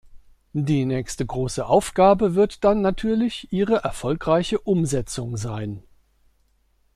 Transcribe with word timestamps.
Die 0.53 0.85
nächste 0.85 1.27
große 1.27 1.63
Aufgabe 1.63 2.33
wird 2.33 2.63
dann 2.63 2.81
natürlich 2.81 3.53
ihre 3.53 3.83
erfolgreiche 3.83 4.57
Umsetzung 4.59 5.37
sein. 5.37 5.83